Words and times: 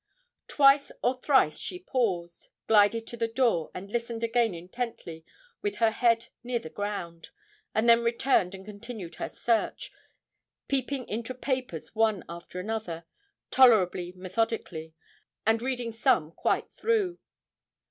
Twice 0.47 0.91
or 1.03 1.21
thrice 1.21 1.59
she 1.59 1.77
paused, 1.77 2.49
glided 2.65 3.05
to 3.05 3.17
the 3.17 3.27
door, 3.27 3.69
and 3.71 3.91
listened 3.91 4.23
again 4.23 4.55
intently 4.55 5.23
with 5.61 5.75
her 5.75 5.91
head 5.91 6.29
near 6.43 6.57
the 6.57 6.71
ground, 6.71 7.29
and 7.75 7.87
then 7.87 8.03
returned 8.03 8.55
and 8.55 8.65
continued 8.65 9.17
her 9.17 9.29
search, 9.29 9.91
peeping 10.67 11.07
into 11.07 11.35
papers 11.35 11.93
one 11.93 12.25
after 12.27 12.59
another, 12.59 13.05
tolerably 13.51 14.11
methodically, 14.15 14.95
and 15.45 15.61
reading 15.61 15.91
some 15.91 16.31
quite 16.31 16.71
through. 16.71 17.19